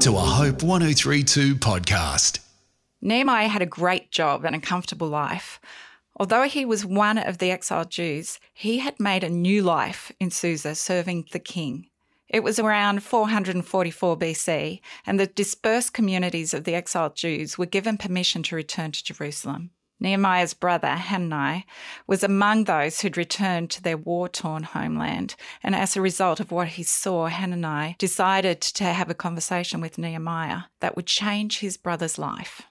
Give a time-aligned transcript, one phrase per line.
[0.00, 2.38] to a Hope 1032 podcast.
[3.00, 5.60] Nehemiah had a great job and a comfortable life.
[6.14, 10.30] Although he was one of the exiled Jews, he had made a new life in
[10.30, 11.88] Susa serving the king.
[12.28, 17.96] It was around 444 BC, and the dispersed communities of the exiled Jews were given
[17.96, 19.70] permission to return to Jerusalem.
[20.00, 21.66] Nehemiah's brother, Hanani,
[22.06, 25.34] was among those who'd returned to their war torn homeland.
[25.62, 29.98] And as a result of what he saw, Hanani decided to have a conversation with
[29.98, 32.62] Nehemiah that would change his brother's life.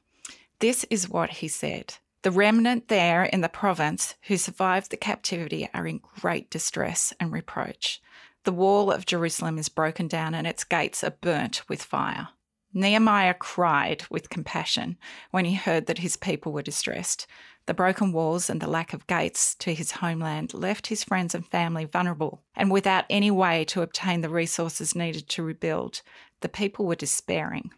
[0.60, 1.96] This is what he said.
[2.24, 7.32] The remnant there in the province who survived the captivity are in great distress and
[7.32, 8.02] reproach.
[8.44, 12.30] The wall of Jerusalem is broken down and its gates are burnt with fire.
[12.78, 14.98] Nehemiah cried with compassion
[15.32, 17.26] when he heard that his people were distressed.
[17.66, 21.44] The broken walls and the lack of gates to his homeland left his friends and
[21.44, 26.04] family vulnerable, and without any way to obtain the resources needed to rebuild,
[26.42, 27.72] the people were despairing.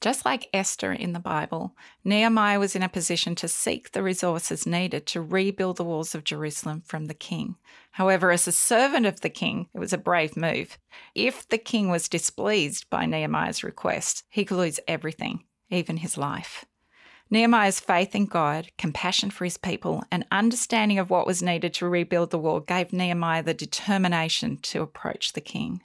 [0.00, 4.66] Just like Esther in the Bible, Nehemiah was in a position to seek the resources
[4.66, 7.56] needed to rebuild the walls of Jerusalem from the king.
[7.92, 10.78] However, as a servant of the king, it was a brave move.
[11.14, 16.64] If the king was displeased by Nehemiah's request, he could lose everything, even his life.
[17.28, 21.88] Nehemiah's faith in God, compassion for his people, and understanding of what was needed to
[21.88, 25.82] rebuild the wall gave Nehemiah the determination to approach the king.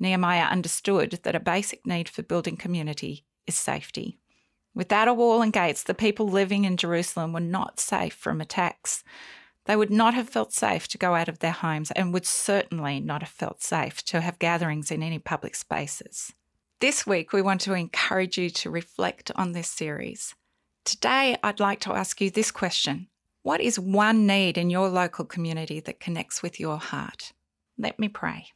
[0.00, 4.18] Nehemiah understood that a basic need for building community is safety.
[4.74, 9.02] Without a wall and gates, the people living in Jerusalem were not safe from attacks.
[9.64, 13.00] They would not have felt safe to go out of their homes and would certainly
[13.00, 16.32] not have felt safe to have gatherings in any public spaces.
[16.80, 20.34] This week, we want to encourage you to reflect on this series.
[20.84, 23.08] Today, I'd like to ask you this question
[23.42, 27.32] What is one need in your local community that connects with your heart?
[27.78, 28.48] Let me pray.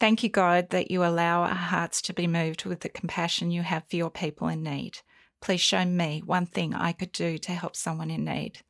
[0.00, 3.62] Thank you, God, that you allow our hearts to be moved with the compassion you
[3.62, 4.98] have for your people in need.
[5.40, 8.60] Please show me one thing I could do to help someone in need.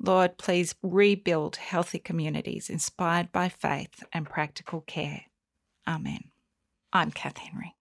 [0.00, 5.22] Lord, please rebuild healthy communities inspired by faith and practical care.
[5.86, 6.24] Amen.
[6.92, 7.76] I'm Kath Henry.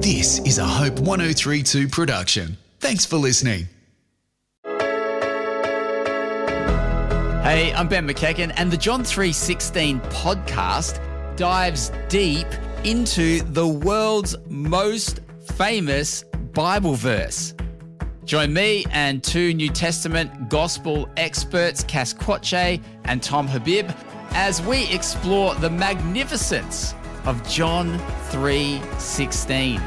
[0.00, 2.56] This is a Hope 1032 production.
[2.80, 3.68] Thanks for listening.
[7.44, 10.98] Hey, I'm Ben McEachen, and the John 316 podcast
[11.36, 12.46] dives deep
[12.84, 15.20] into the world's most
[15.52, 17.52] famous Bible verse.
[18.24, 23.90] Join me and two New Testament gospel experts, Cass Quache and Tom Habib,
[24.30, 26.94] as we explore the magnificence
[27.26, 27.98] of John
[28.30, 29.82] 3:16.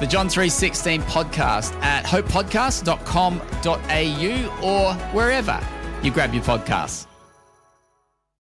[0.00, 5.60] The John 3:16 podcast at hopepodcast.com.au or wherever
[6.02, 7.07] you grab your podcasts.